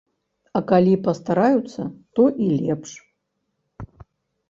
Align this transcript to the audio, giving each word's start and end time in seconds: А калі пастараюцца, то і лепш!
А 0.59 0.61
калі 0.71 0.95
пастараюцца, 1.09 1.81
то 2.19 2.27
і 2.47 2.51
лепш! 2.61 2.91